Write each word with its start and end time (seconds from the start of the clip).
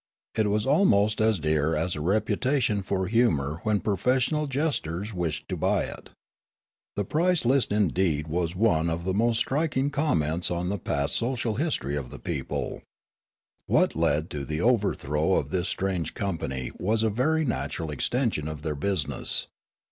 It 0.33 0.47
was 0.49 0.65
almost 0.65 1.21
as 1.21 1.37
dear 1.37 1.75
as 1.75 1.95
a 1.95 2.01
reputation 2.01 2.81
for 2.81 3.05
humour 3.05 3.59
when 3.61 3.79
professional 3.81 4.47
jesters 4.47 5.13
wished 5.13 5.47
to 5.49 5.55
buy 5.55 5.83
it. 5.83 6.09
The 6.95 7.03
price 7.05 7.45
list 7.45 7.71
indeed 7.71 8.25
was 8.27 8.55
one 8.55 8.89
of 8.89 9.03
the 9.03 9.13
most 9.13 9.37
striking 9.37 9.91
comments 9.91 10.49
on 10.49 10.69
the 10.69 10.79
past 10.79 11.13
social 11.15 11.53
history 11.57 11.95
of 11.95 12.09
the 12.09 12.17
people. 12.17 12.81
The 13.67 13.75
Organisation 13.75 13.75
of 13.75 13.75
Repute 13.75 13.91
73 13.91 14.03
What 14.07 14.07
led 14.07 14.29
to 14.31 14.45
the 14.45 14.61
overthrow 14.61 15.33
of 15.35 15.49
this 15.51 15.67
strange 15.69 16.13
company 16.15 16.71
was 16.79 17.03
a 17.03 17.11
very 17.11 17.45
natural 17.45 17.91
extension 17.91 18.47
of 18.47 18.63
their 18.63 18.73
business. 18.75 19.45